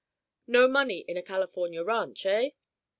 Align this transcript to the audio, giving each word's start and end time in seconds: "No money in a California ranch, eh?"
"No 0.47 0.67
money 0.67 1.05
in 1.07 1.15
a 1.15 1.21
California 1.21 1.83
ranch, 1.83 2.25
eh?" 2.25 2.49